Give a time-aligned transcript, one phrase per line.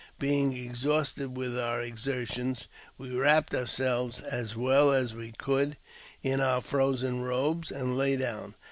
[0.17, 2.65] Being exhausted with our exertions,
[2.97, 5.77] we wrapped ourselves as well as we could
[6.23, 8.55] in our frozen robes, and lay down.